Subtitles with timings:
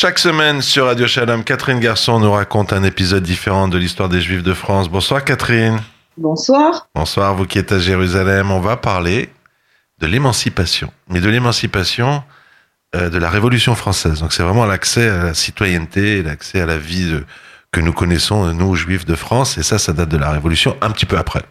[0.00, 4.20] Chaque semaine sur Radio Shalom, Catherine Garçon nous raconte un épisode différent de l'histoire des
[4.20, 4.88] Juifs de France.
[4.88, 5.80] Bonsoir Catherine.
[6.16, 6.86] Bonsoir.
[6.94, 8.52] Bonsoir, vous qui êtes à Jérusalem.
[8.52, 9.28] On va parler
[9.98, 12.22] de l'émancipation, mais de l'émancipation
[12.94, 14.20] euh, de la Révolution française.
[14.20, 17.24] Donc c'est vraiment l'accès à la citoyenneté, l'accès à la vie de,
[17.72, 19.58] que nous connaissons, nous, Juifs de France.
[19.58, 21.42] Et ça, ça date de la Révolution un petit peu après.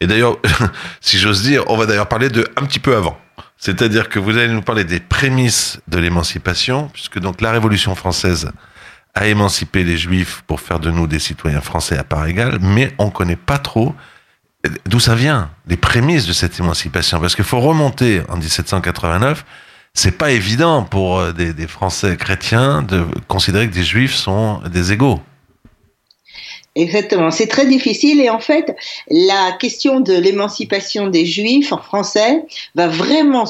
[0.00, 0.36] Et d'ailleurs,
[1.00, 3.16] si j'ose dire, on va d'ailleurs parler de un petit peu avant.
[3.58, 8.50] C'est-à-dire que vous allez nous parler des prémices de l'émancipation, puisque donc la Révolution française
[9.14, 12.94] a émancipé les Juifs pour faire de nous des citoyens français à part égale, mais
[12.98, 13.94] on connaît pas trop
[14.86, 19.44] d'où ça vient, les prémices de cette émancipation, parce qu'il faut remonter en 1789.
[19.94, 24.60] C'est pas évident pour euh, des, des Français chrétiens de considérer que des Juifs sont
[24.68, 25.22] des égaux.
[26.74, 28.76] Exactement, c'est très difficile et en fait,
[29.10, 32.44] la question de l'émancipation des Juifs en français
[32.74, 33.44] va vraiment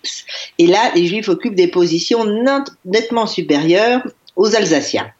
[0.58, 2.26] et là, les Juifs occupent des positions
[2.86, 4.02] nettement supérieures
[4.36, 5.12] aux Alsaciens.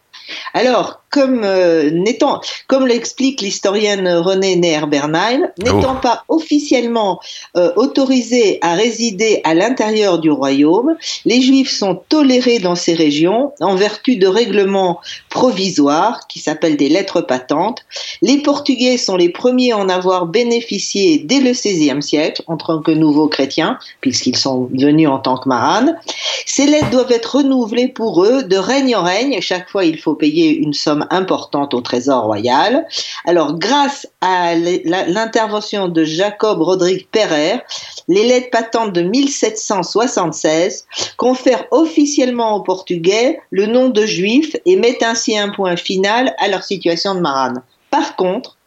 [0.54, 6.02] Alors, comme euh, n'étant, comme l'explique l'historienne René Neher-Bernheim, n'étant oh.
[6.02, 7.20] pas officiellement
[7.58, 10.96] euh, autorisés à résider à l'intérieur du royaume,
[11.26, 16.90] les Juifs sont tolérés dans ces régions en vertu de règlements provisoires qui s'appellent des
[16.90, 17.84] lettres patentes.
[18.22, 22.82] Les Portugais sont les premiers à en avoir bénéficié dès le XVIe siècle en tant
[22.82, 25.98] que nouveaux chrétiens, puisqu'ils sont venus en tant que maranes.
[26.46, 29.40] Ces lettres doivent être renouvelées pour eux de règne en règne.
[29.42, 32.86] Chaque fois, il faut payer une somme importante au Trésor royal.
[33.26, 37.62] Alors, grâce à l'intervention de Jacob Rodrigue Perrer,
[38.08, 40.86] les lettres patentes de 1776
[41.18, 46.48] confèrent officiellement aux Portugais le nom de juifs et mettent ainsi un point final à
[46.48, 47.62] leur situation de marane.
[47.90, 48.58] Par contre,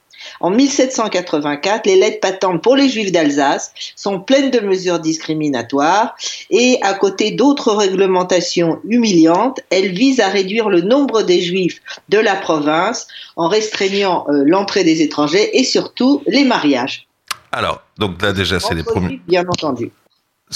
[0.44, 6.14] en 1784, les lettres patentes pour les juifs d'Alsace sont pleines de mesures discriminatoires
[6.50, 12.18] et à côté d'autres réglementations humiliantes, elles visent à réduire le nombre des juifs de
[12.18, 13.06] la province
[13.36, 17.08] en restreignant euh, l'entrée des étrangers et surtout les mariages.
[17.50, 19.22] Alors, donc là déjà, c'est les premiers.
[19.26, 19.92] Bien entendu.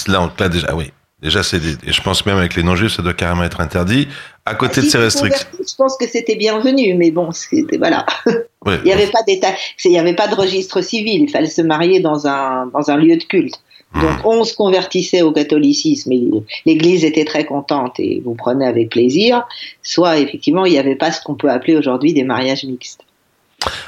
[0.05, 0.91] Là, là déjà, oui.
[1.21, 4.07] Déjà, c'est je pense même avec les non-juifs, ça doit carrément être interdit.
[4.45, 5.47] À côté de ces restrictions.
[5.53, 8.05] Je pense que c'était bienvenu, mais bon, c'était, voilà.
[8.65, 9.53] il n'y avait pas d'état,
[9.83, 11.21] il n'y avait pas de registre civil.
[11.23, 13.61] Il fallait se marier dans un, dans un lieu de culte.
[13.93, 14.01] Hmm.
[14.01, 16.29] Donc, on se convertissait au catholicisme et
[16.65, 19.45] l'église était très contente et vous prenez avec plaisir.
[19.83, 23.01] Soit, effectivement, il n'y avait pas ce qu'on peut appeler aujourd'hui des mariages mixtes.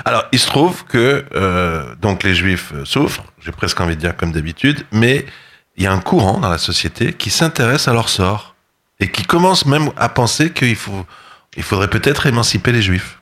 [0.04, 4.18] Alors, il se trouve que, euh, donc, les juifs souffrent, j'ai presque envie de dire
[4.18, 5.26] comme d'habitude, mais
[5.82, 8.54] il y a un courant dans la société qui s'intéresse à leur sort
[9.00, 11.08] et qui commence même à penser qu'il faut,
[11.58, 13.20] il faudrait peut-être émanciper les juifs.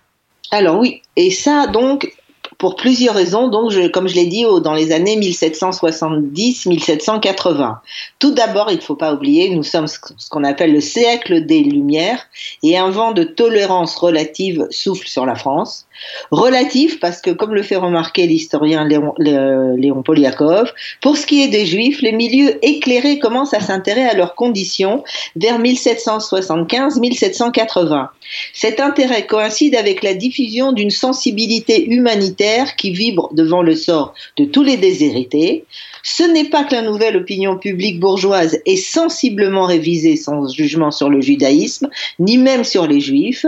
[0.52, 2.14] Alors oui, et ça donc
[2.58, 7.78] pour plusieurs raisons, donc comme je l'ai dit, dans les années 1770-1780.
[8.20, 9.98] Tout d'abord, il ne faut pas oublier, nous sommes ce
[10.30, 12.26] qu'on appelle le siècle des Lumières,
[12.62, 15.86] et un vent de tolérance relative souffle sur la France.
[16.32, 20.72] Relatif parce que, comme le fait remarquer l'historien Léon, Léon Poliakov,
[21.02, 25.04] pour ce qui est des Juifs, les milieux éclairés commencent à s'intéresser à leurs conditions
[25.36, 28.10] vers 1775-1780.
[28.54, 34.46] Cet intérêt coïncide avec la diffusion d'une sensibilité humanitaire qui vibre devant le sort de
[34.46, 35.66] tous les déshérités.
[36.04, 41.10] Ce n'est pas que la nouvelle opinion publique bourgeoise ait sensiblement révisé son jugement sur
[41.10, 43.46] le judaïsme, ni même sur les juifs.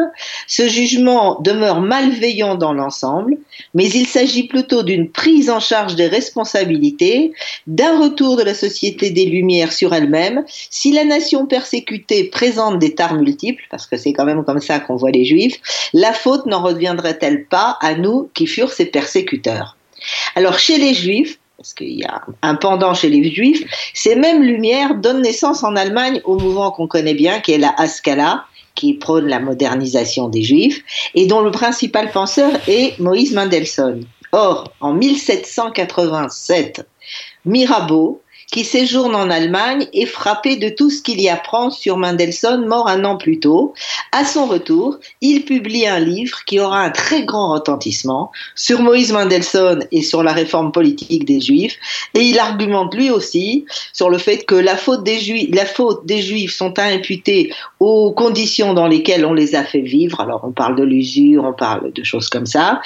[0.47, 3.37] Ce jugement demeure malveillant dans l'ensemble,
[3.73, 7.33] mais il s'agit plutôt d'une prise en charge des responsabilités,
[7.67, 10.43] d'un retour de la société des Lumières sur elle-même.
[10.69, 14.79] Si la nation persécutée présente des tares multiples, parce que c'est quand même comme ça
[14.79, 15.59] qu'on voit les juifs,
[15.93, 19.77] la faute n'en reviendrait-elle pas à nous qui furent ses persécuteurs?
[20.35, 23.63] Alors chez les juifs, parce qu'il y a un pendant chez les juifs,
[23.93, 27.71] ces mêmes lumières donnent naissance en Allemagne au mouvement qu'on connaît bien, qui est la
[27.77, 34.03] Haskalah, qui prône la modernisation des juifs, et dont le principal penseur est Moïse Mendelssohn.
[34.31, 36.83] Or, en 1787,
[37.45, 42.65] Mirabeau, qui séjourne en Allemagne, est frappé de tout ce qu'il y apprend sur Mendelssohn,
[42.65, 43.73] mort un an plus tôt.
[44.11, 49.13] À son retour, il publie un livre qui aura un très grand retentissement sur Moïse
[49.13, 51.77] Mendelssohn et sur la réforme politique des Juifs.
[52.13, 56.05] Et il argumente lui aussi sur le fait que la faute des Juifs, la faute
[56.05, 60.19] des Juifs sont imputées aux conditions dans lesquelles on les a fait vivre.
[60.19, 62.81] Alors on parle de l'usure, on parle de choses comme ça.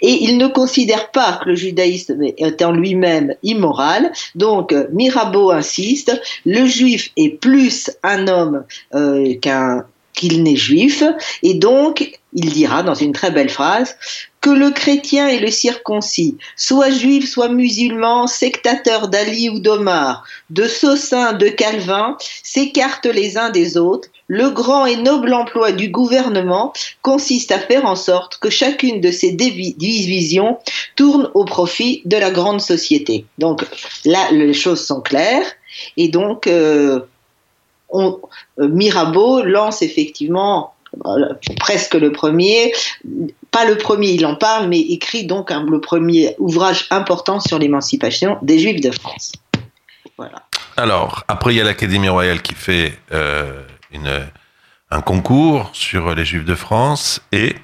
[0.00, 4.10] Et il ne considère pas que le judaïsme est en lui-même immoral.
[4.34, 6.12] Donc, Mirabeau insiste,
[6.44, 8.64] le juif est plus un homme
[8.94, 11.02] euh, qu'un qu'il n'est juif,
[11.42, 13.96] et donc il dira dans une très belle phrase
[14.40, 20.68] que le chrétien et le circoncis, soit juif, soit musulman, sectateur d'Ali ou d'Omar, de
[20.68, 24.08] Saussin, de Calvin, s'écartent les uns des autres.
[24.34, 29.10] Le grand et noble emploi du gouvernement consiste à faire en sorte que chacune de
[29.10, 30.56] ces divisions
[30.96, 33.26] tourne au profit de la grande société.
[33.36, 33.62] Donc
[34.06, 35.44] là, les choses sont claires,
[35.98, 37.00] et donc euh,
[37.92, 38.16] euh,
[38.56, 40.72] Mirabeau lance effectivement
[41.60, 42.72] presque le premier,
[43.50, 48.38] pas le premier, il en parle, mais écrit donc le premier ouvrage important sur l'émancipation
[48.40, 49.32] des Juifs de France.
[50.16, 50.46] Voilà.
[50.78, 53.62] Alors, après, il y a l'Académie royale qui fait euh,
[53.92, 54.28] une,
[54.90, 57.56] un concours sur les Juifs de France et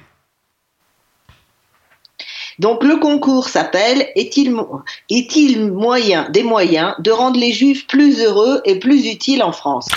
[2.59, 4.49] donc le concours s'appelle Est-il
[5.09, 9.87] est moyen des moyens de rendre les Juifs plus heureux et plus utiles en France?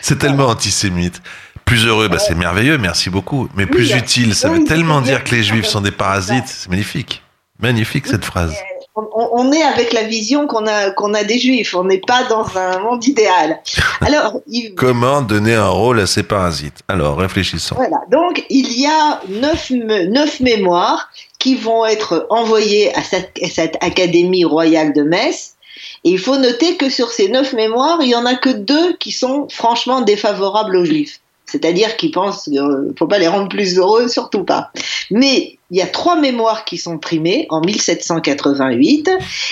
[0.00, 1.20] C'est tellement antisémite.
[1.64, 3.48] Plus heureux, bah, c'est merveilleux, merci beaucoup.
[3.56, 6.46] Mais plus utile, ça veut tellement dire que les Juifs sont des parasites.
[6.46, 7.24] C'est magnifique.
[7.58, 8.54] Magnifique cette phrase.
[8.96, 11.74] On, est avec la vision qu'on a, qu'on a des juifs.
[11.74, 13.60] On n'est pas dans un monde idéal.
[14.00, 14.40] Alors,
[14.74, 16.80] comment donner un rôle à ces parasites?
[16.88, 17.74] Alors, réfléchissons.
[17.74, 17.98] Voilà.
[18.10, 23.76] Donc, il y a neuf, neuf mémoires qui vont être envoyées à cette, à cette
[23.84, 25.56] académie royale de Metz.
[26.04, 28.94] Et il faut noter que sur ces neuf mémoires, il y en a que deux
[28.94, 31.20] qui sont franchement défavorables aux juifs.
[31.46, 34.70] C'est-à-dire qu'ils pensent qu'il ne faut pas les rendre plus heureux, surtout pas.
[35.10, 39.10] Mais il y a trois mémoires qui sont primées en 1788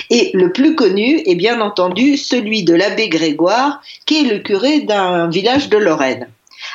[0.09, 4.81] et le plus connu est bien entendu celui de l'abbé Grégoire qui est le curé
[4.81, 6.27] d'un village de Lorraine.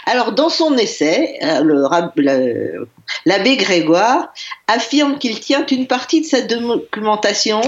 [0.07, 2.79] Alors dans son essai, euh,
[3.27, 4.33] l'abbé Grégoire
[4.71, 7.61] affirme qu'il tient une partie de sa documentation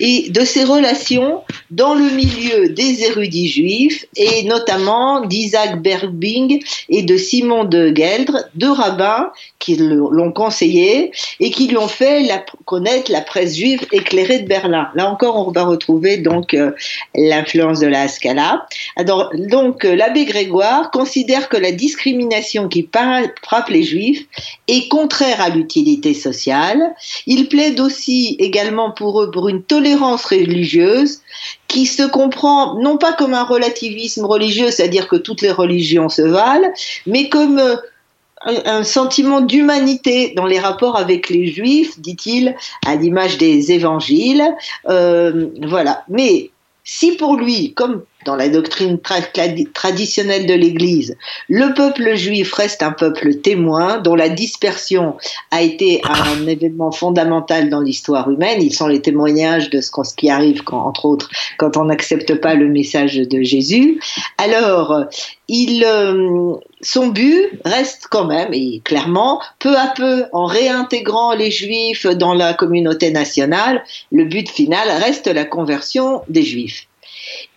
[0.00, 7.02] et de ses relations dans le milieu des érudits juifs et notamment d'Isaac Berbing et
[7.02, 11.10] de Simon de Geldre, deux rabbins qui l'ont conseillé
[11.40, 12.22] et qui lui ont fait
[12.64, 14.88] connaître la presse juive éclairée de Berlin.
[14.94, 16.72] Là encore, on va retrouver donc euh,
[17.14, 18.04] l'influence de la.
[18.96, 22.88] Alors, donc, euh, l'abbé Grégoire considère que la discrimination qui
[23.42, 24.24] frappe les juifs
[24.68, 26.43] est contraire à l'utilité sociale
[27.26, 31.20] il plaide aussi également pour eux pour une tolérance religieuse
[31.68, 36.22] qui se comprend non pas comme un relativisme religieux, c'est-à-dire que toutes les religions se
[36.22, 36.72] valent,
[37.06, 37.76] mais comme euh,
[38.44, 42.54] un sentiment d'humanité dans les rapports avec les juifs, dit-il,
[42.86, 44.44] à l'image des évangiles.
[44.88, 46.04] Euh, voilà.
[46.08, 46.50] Mais
[46.84, 51.16] si pour lui, comme dans la doctrine traditionnelle de l'Église,
[51.48, 55.16] le peuple juif reste un peuple témoin dont la dispersion
[55.50, 58.62] a été un événement fondamental dans l'histoire humaine.
[58.62, 62.68] Ils sont les témoignages de ce, qui arrive, entre autres, quand on n'accepte pas le
[62.68, 64.00] message de Jésus.
[64.38, 71.50] Alors, euh, son but reste quand même, et clairement, peu à peu, en réintégrant les
[71.50, 73.82] juifs dans la communauté nationale,
[74.12, 76.86] le but final reste la conversion des juifs.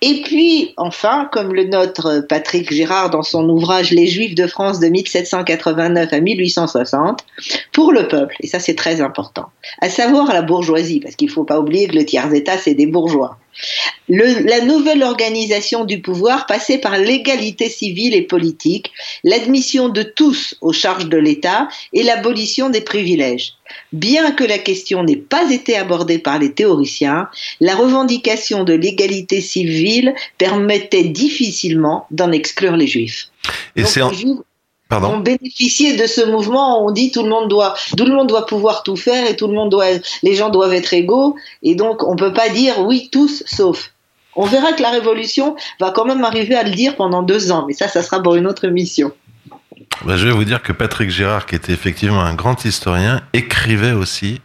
[0.01, 2.00] Et puis, enfin, comme le note
[2.30, 7.25] Patrick Girard dans son ouvrage Les Juifs de France de 1789 à 1860,
[7.72, 9.46] pour le peuple, et ça c'est très important,
[9.82, 12.86] à savoir la bourgeoisie, parce qu'il ne faut pas oublier que le tiers-État c'est des
[12.86, 13.39] bourgeois.
[14.08, 18.92] la nouvelle organisation du pouvoir passait par l'égalité civile et politique,
[19.24, 23.54] l'admission de tous aux charges de l'État et l'abolition des privilèges.
[23.92, 27.27] Bien que la question n'ait pas été abordée par les théoriciens,
[27.60, 29.87] la revendication de l'égalité civile
[30.38, 33.29] permettait difficilement d'en exclure les juifs.
[33.75, 34.12] Et c'est en...
[34.89, 35.15] Pardon.
[35.15, 38.46] On bénéficiait de ce mouvement, on dit tout le monde doit, tout le monde doit
[38.46, 39.88] pouvoir tout faire et tout le monde doit,
[40.24, 43.91] les gens doivent être égaux, et donc on peut pas dire oui tous sauf.
[44.38, 47.65] On verra que la révolution va quand même arriver à le dire pendant deux ans,
[47.67, 49.12] mais ça, ça sera pour une autre émission.
[50.06, 53.94] Bah, je vais vous dire que Patrick Girard, qui était effectivement un grand historien, écrivait
[53.94, 54.39] aussi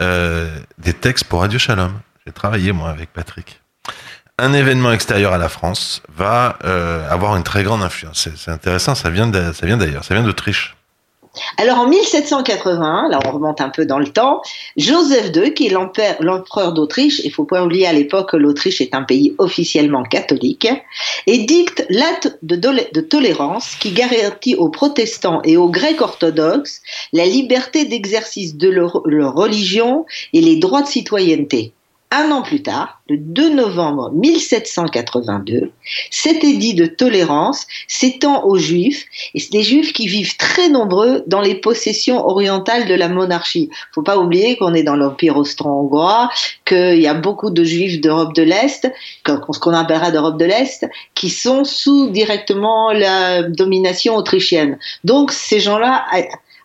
[0.00, 1.92] euh, des textes pour Radio Shalom.
[2.26, 3.60] J'ai travaillé moi avec Patrick.
[4.38, 8.28] Un événement extérieur à la France va euh, avoir une très grande influence.
[8.36, 10.76] C'est intéressant, ça vient d'ailleurs, ça vient d'Autriche.
[11.56, 14.42] Alors en 1780, là on remonte un peu dans le temps,
[14.76, 18.94] Joseph II, qui est l'empereur d'Autriche, il faut pas oublier à l'époque que l'Autriche est
[18.94, 20.68] un pays officiellement catholique,
[21.26, 26.82] édicte l'acte de, de, tolérance qui garantit aux protestants et aux grecs orthodoxes
[27.14, 31.72] la liberté d'exercice de leur religion et les droits de citoyenneté.
[32.12, 35.72] Un an plus tard, le 2 novembre 1782,
[36.10, 41.24] cet édit de tolérance s'étend aux Juifs, et c'est des Juifs qui vivent très nombreux
[41.26, 43.70] dans les possessions orientales de la monarchie.
[43.72, 46.30] Il faut pas oublier qu'on est dans l'Empire austro-hongrois,
[46.64, 48.88] qu'il y a beaucoup de Juifs d'Europe de l'Est,
[49.26, 54.78] ce qu'on appellera d'Europe de l'Est, qui sont sous directement la domination autrichienne.
[55.02, 56.06] Donc ces gens-là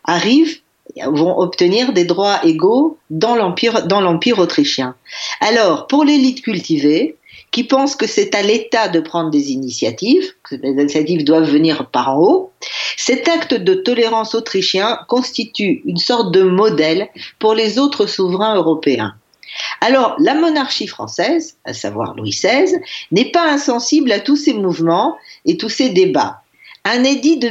[0.04, 0.60] arrivent
[1.06, 4.94] vont obtenir des droits égaux dans l'empire autrichien.
[5.40, 7.16] Alors pour l'élite cultivée
[7.50, 11.90] qui pense que c'est à l'État de prendre des initiatives, que les initiatives doivent venir
[11.90, 12.52] par en haut,
[12.96, 17.08] cet acte de tolérance autrichien constitue une sorte de modèle
[17.38, 19.14] pour les autres souverains européens.
[19.82, 22.78] Alors, la monarchie française, à savoir Louis XVI,
[23.10, 26.41] n'est pas insensible à tous ces mouvements et tous ces débats
[26.84, 27.48] un édit de,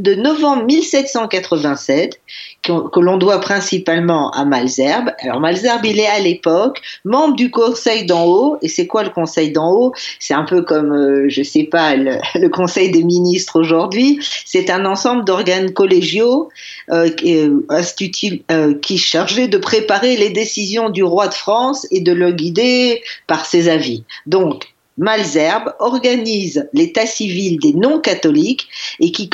[0.00, 2.20] de novembre 1787
[2.62, 5.10] que, l'on doit principalement à Malzerbe.
[5.18, 8.56] Alors Malzerbe, il est à l'époque membre du Conseil d'en haut.
[8.62, 9.92] Et c'est quoi le Conseil d'en haut?
[10.18, 14.20] C'est un peu comme, euh, je sais pas, le, Conseil des ministres aujourd'hui.
[14.46, 16.48] C'est un ensemble d'organes collégiaux
[16.90, 22.12] euh, qui, euh, qui chargé de préparer les décisions du roi de France et de
[22.12, 24.04] le guider par ses avis.
[24.26, 28.68] Donc Malzerbe organise l'état civil des non-catholiques
[29.00, 29.30] et qui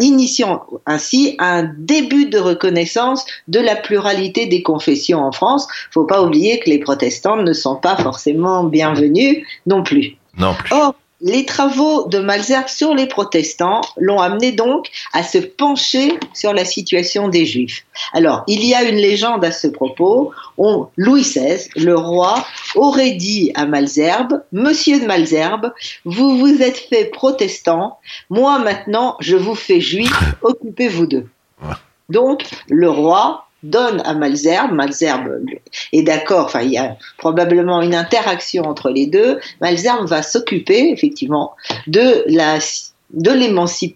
[0.00, 5.66] initiant ainsi un début de reconnaissance de la pluralité des confessions en France.
[5.90, 10.16] Faut pas oublier que les protestants ne sont pas forcément bienvenus non plus.
[10.38, 10.72] Non plus
[11.22, 16.64] les travaux de Malzerbe sur les protestants l'ont amené donc à se pencher sur la
[16.64, 17.84] situation des juifs.
[18.12, 20.32] Alors, il y a une légende à ce propos.
[20.58, 25.72] On, Louis XVI, le roi, aurait dit à Malzerbe, Monsieur de Malzerbe,
[26.04, 27.98] vous vous êtes fait protestant,
[28.28, 30.12] moi maintenant je vous fais juif,
[30.42, 31.26] occupez-vous d'eux.
[32.08, 35.40] Donc, le roi donne à Malzerbe, Malzerbe
[35.92, 40.90] est d'accord, enfin il y a probablement une interaction entre les deux, Malzerbe va s'occuper
[40.90, 41.52] effectivement
[41.86, 42.58] de la
[43.12, 43.32] de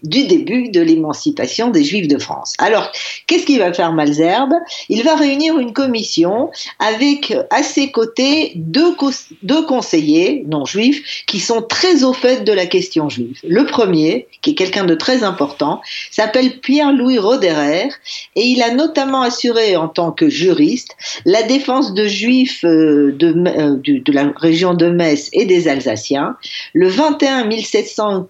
[0.03, 2.53] du début de l'émancipation des Juifs de France.
[2.59, 2.91] Alors,
[3.25, 4.53] qu'est-ce qu'il va faire Malzerbe
[4.89, 8.95] Il va réunir une commission avec à ses côtés deux,
[9.43, 13.39] deux conseillers non juifs qui sont très au fait de la question juive.
[13.47, 15.81] Le premier, qui est quelqu'un de très important,
[16.11, 17.89] s'appelle Pierre-Louis Roderer
[18.35, 20.95] et il a notamment assuré en tant que juriste
[21.25, 26.35] la défense de juifs euh, de, euh, de la région de Metz et des Alsaciens.
[26.73, 28.27] Le 21 1700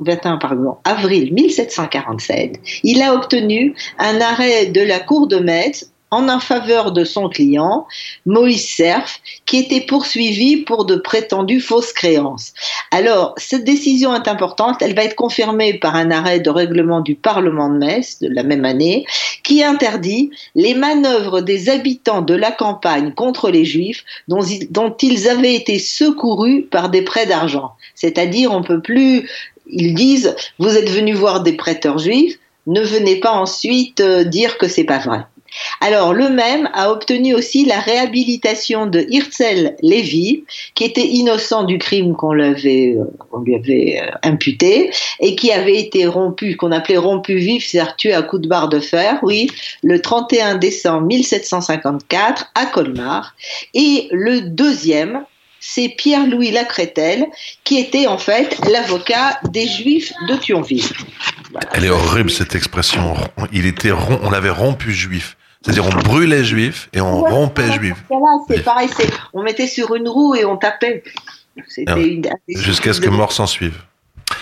[0.00, 6.38] 21 pardon, avril 1747, il a obtenu un arrêt de la Cour de Metz en
[6.38, 7.86] faveur de son client,
[8.26, 12.52] Moïse Cerf, qui était poursuivi pour de prétendues fausses créances.
[12.90, 17.14] Alors, cette décision est importante, elle va être confirmée par un arrêt de règlement du
[17.14, 19.04] Parlement de Metz de la même année,
[19.42, 25.28] qui interdit les manœuvres des habitants de la campagne contre les Juifs dont, dont ils
[25.28, 27.72] avaient été secourus par des prêts d'argent.
[27.94, 29.28] C'est-à-dire, on peut plus
[29.66, 34.58] ils disent vous êtes venu voir des prêteurs juifs, ne venez pas ensuite euh, dire
[34.58, 35.26] que c'est pas vrai.
[35.80, 40.44] Alors, le même a obtenu aussi la réhabilitation de Hirzel Lévy,
[40.74, 44.90] qui était innocent du crime qu'on euh, lui avait euh, imputé
[45.20, 48.68] et qui avait été rompu, qu'on appelait rompu vif, c'est-à-dire tué à coups de barre
[48.68, 49.48] de fer, oui,
[49.82, 53.34] le 31 décembre 1754 à Colmar.
[53.74, 55.24] Et le deuxième,
[55.66, 57.26] c'est Pierre-Louis Lacretelle,
[57.64, 60.84] qui était en fait l'avocat des Juifs de Thionville.
[61.72, 63.14] Elle est horrible cette expression.
[63.50, 65.38] Il était on avait rompu juif.
[65.62, 67.96] C'est-à-dire on brûlait juif et on rompait juif.
[68.46, 68.90] c'est pareil,
[69.32, 71.02] on mettait sur une roue et on tapait.
[71.86, 71.96] Ah
[72.46, 73.80] Jusqu'à ce que mort s'en suive.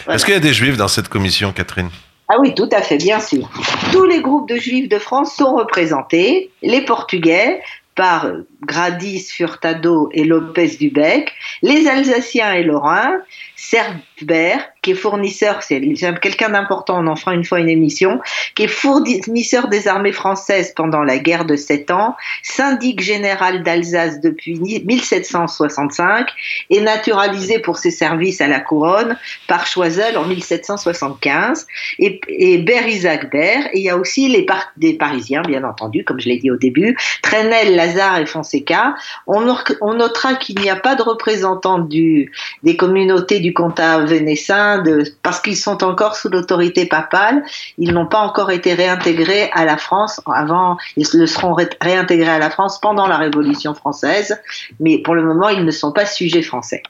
[0.08, 1.90] Est-ce qu'il y a des juifs dans cette commission, Catherine?
[2.28, 3.48] Ah oui, tout à fait, bien sûr.
[3.92, 7.60] Tous les groupes de juifs de France sont représentés, les Portugais,
[7.94, 8.30] par
[8.62, 11.32] Gradis, Furtado et Lopez Dubec,
[11.62, 13.18] les Alsaciens et Lorrains,
[13.64, 15.80] Cerbère, qui est fournisseur, c'est
[16.20, 18.20] quelqu'un d'important, on en fera une fois une émission,
[18.56, 24.20] qui est fournisseur des armées françaises pendant la guerre de Sept Ans, syndic général d'Alsace
[24.20, 26.28] depuis 1765
[26.70, 29.16] et naturalisé pour ses services à la couronne
[29.46, 31.68] par Choiseul en 1775,
[32.00, 34.44] et, et Ber Isaac Ber, il y a aussi les
[34.76, 38.96] des Parisiens, bien entendu, comme je l'ai dit au début, Trenel, Lazare et Fonseca.
[39.28, 42.32] On, notera qu'il n'y a pas de représentants du,
[42.64, 47.44] des communautés du comtat vénessin, Palestiniens, de, parce qu'ils sont encore sous l'autorité papale,
[47.78, 52.38] ils n'ont pas encore été réintégrés à la France avant, ils le seront réintégrés à
[52.38, 54.40] la France pendant la Révolution française,
[54.80, 56.82] mais pour le moment, ils ne sont pas sujets français.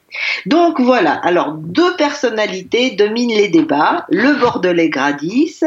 [0.47, 5.61] Donc voilà, alors deux personnalités dominent les débats, le Bordelais Gradis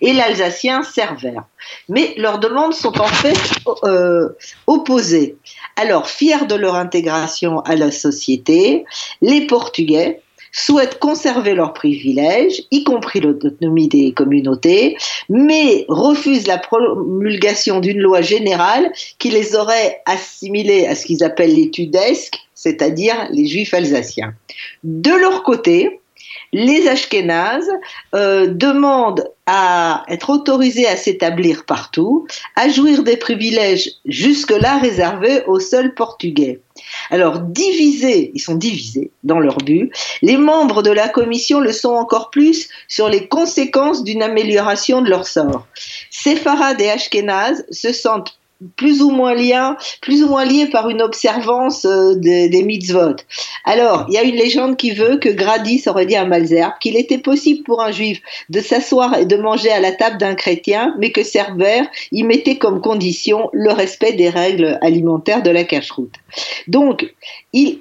[0.00, 1.44] et l'Alsacien Servère.
[1.88, 3.36] Mais leurs demandes sont en fait
[3.84, 4.28] euh,
[4.66, 5.36] opposées.
[5.76, 8.84] Alors, fiers de leur intégration à la société,
[9.20, 14.96] les Portugais souhaitent conserver leurs privilèges, y compris l'autonomie des communautés,
[15.28, 21.54] mais refusent la promulgation d'une loi générale qui les aurait assimilés à ce qu'ils appellent
[21.54, 24.34] les tudesques, c'est-à-dire les juifs alsaciens.
[24.82, 26.00] De leur côté,
[26.52, 27.70] les Ashkénazes
[28.14, 35.60] euh, demandent à être autorisés à s'établir partout, à jouir des privilèges jusque-là réservés aux
[35.60, 36.60] seuls Portugais.
[37.10, 39.90] Alors, divisés, ils sont divisés dans leur but,
[40.22, 45.10] les membres de la commission le sont encore plus sur les conséquences d'une amélioration de
[45.10, 45.66] leur sort.
[46.10, 48.37] Séfarades et Ashkénazes se sentent
[48.76, 53.16] plus ou moins liés, plus ou moins liés par une observance euh, des mitzvot.
[53.64, 56.96] Alors, il y a une légende qui veut que Gradis aurait dit à Malzerbe qu'il
[56.96, 60.94] était possible pour un juif de s'asseoir et de manger à la table d'un chrétien,
[60.98, 66.14] mais que Cerbère y mettait comme condition le respect des règles alimentaires de la cacheroute.
[66.66, 67.12] Donc,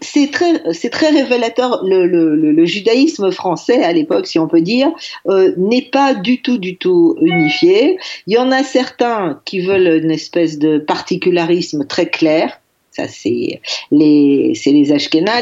[0.02, 1.84] c'est très, révélateur.
[1.84, 4.92] Le, judaïsme français à l'époque, si on peut dire,
[5.28, 7.98] euh, n'est pas du tout, du tout unifié.
[8.26, 12.60] Il y en a certains qui veulent une espèce de particularisme très clair.
[12.92, 14.92] Ça, c'est les, c'est les.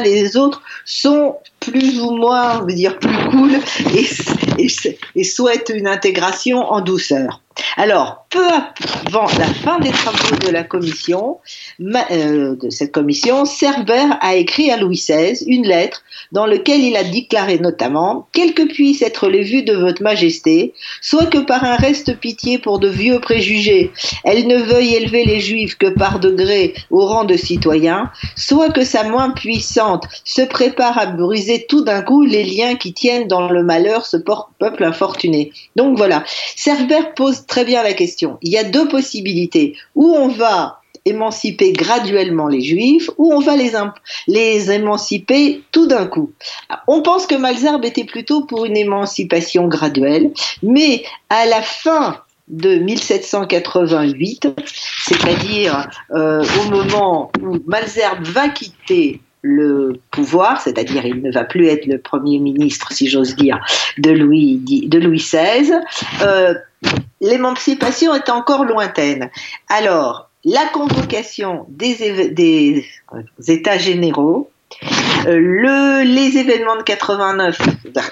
[0.00, 3.52] Les autres sont plus ou moins, on veut dire, plus cool
[3.94, 4.68] et, et,
[5.14, 7.40] et souhaitent une intégration en douceur.
[7.78, 8.48] Alors, peu
[9.06, 11.38] avant la fin des travaux de la commission,
[11.80, 16.02] euh, de cette commission, Cerbère a écrit à Louis XVI une lettre
[16.32, 20.74] dans laquelle il a déclaré notamment Quelles que puissent être les vues de votre majesté,
[21.00, 23.90] soit que par un reste pitié pour de vieux préjugés,
[24.24, 28.84] elle ne veuille élever les juifs que par degré au rang de citoyens, soit que
[28.84, 33.48] sa main puissante se prépare à briser tout d'un coup les liens qui tiennent dans
[33.48, 35.52] le malheur ce peuple infortuné.
[35.76, 36.24] Donc voilà,
[36.56, 38.25] Cerbère pose très bien la question.
[38.42, 39.76] Il y a deux possibilités.
[39.94, 43.72] Où on va émanciper graduellement les juifs ou on va les,
[44.26, 46.32] les émanciper tout d'un coup.
[46.88, 52.76] On pense que Malzarbe était plutôt pour une émancipation graduelle, mais à la fin de
[52.76, 54.48] 1788,
[55.04, 61.68] c'est-à-dire euh, au moment où Malzerbe va quitter le pouvoir, c'est-à-dire il ne va plus
[61.68, 63.60] être le premier ministre, si j'ose dire,
[63.98, 65.72] de Louis, XVI,
[67.20, 69.30] l'émancipation est encore lointaine.
[69.68, 72.86] Alors, la convocation des, des
[73.48, 74.50] États généraux,
[75.26, 77.58] euh, le, les événements de 89,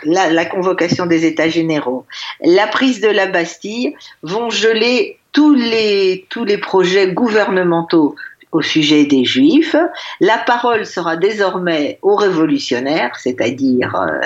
[0.04, 2.06] la, convocation des États généraux,
[2.42, 8.16] la prise de la Bastille vont geler tous les, tous les projets gouvernementaux
[8.52, 9.76] au sujet des Juifs.
[10.20, 14.20] La parole sera désormais aux révolutionnaires, c'est-à-dire euh,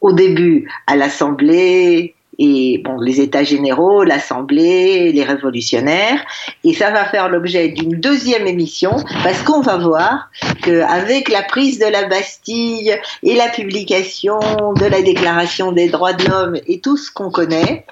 [0.00, 6.24] au début à l'Assemblée, et bon, les États généraux, l'Assemblée, les révolutionnaires,
[6.62, 10.30] et ça va faire l'objet d'une deuxième émission parce qu'on va voir
[10.62, 16.28] qu'avec la prise de la Bastille et la publication de la Déclaration des droits de
[16.28, 17.84] l'homme et tout ce qu'on connaît,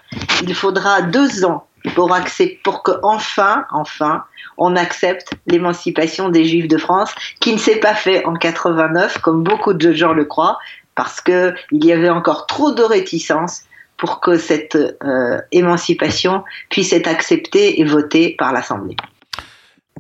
[0.43, 4.23] il faudra deux ans pour, accepter, que enfin, enfin,
[4.59, 9.43] on accepte l'émancipation des Juifs de France, qui ne s'est pas fait en 89 comme
[9.43, 10.59] beaucoup de gens le croient,
[10.95, 13.66] parce que il y avait encore trop de réticences
[13.99, 18.97] pour que cette euh, émancipation puisse être acceptée et votée par l'Assemblée.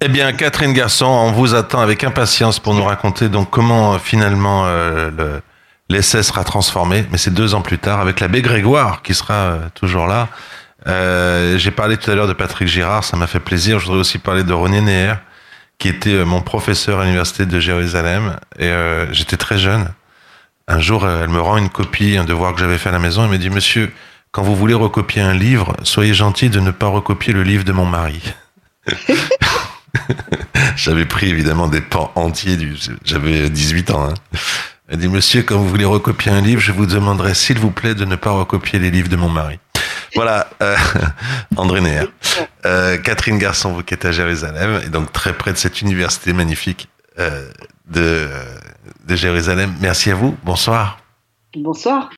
[0.02, 3.98] Eh bien, Catherine Garçon, on vous attend avec impatience pour nous raconter donc comment euh,
[3.98, 5.40] finalement euh,
[5.88, 10.06] l'essai sera transformé, mais c'est deux ans plus tard, avec l'abbé Grégoire qui sera toujours
[10.06, 10.28] là.
[11.56, 13.78] J'ai parlé tout à l'heure de Patrick Girard, ça m'a fait plaisir.
[13.78, 15.14] Je voudrais aussi parler de René Neher,
[15.78, 18.72] qui était mon professeur à l'université de Jérusalem, et
[19.10, 19.88] j'étais très jeune.
[20.68, 23.24] Un jour, elle me rend une copie, un devoir que j'avais fait à la maison.
[23.24, 23.92] Elle me dit, monsieur,
[24.32, 27.72] quand vous voulez recopier un livre, soyez gentil de ne pas recopier le livre de
[27.72, 28.20] mon mari.
[30.76, 34.10] j'avais pris évidemment des pans entiers du, j'avais 18 ans.
[34.10, 34.14] Hein.
[34.88, 37.94] Elle dit, monsieur, quand vous voulez recopier un livre, je vous demanderai, s'il vous plaît,
[37.94, 39.58] de ne pas recopier les livres de mon mari.
[40.14, 40.76] Voilà, euh,
[41.56, 42.08] André Néer.
[42.64, 46.32] Euh, Catherine Garçon, vous qui êtes à Jérusalem, et donc très près de cette université
[46.32, 47.48] magnifique euh,
[47.88, 48.28] de,
[49.06, 49.74] de Jérusalem.
[49.80, 50.36] Merci à vous.
[50.44, 50.98] Bonsoir.
[51.56, 52.10] Bonsoir.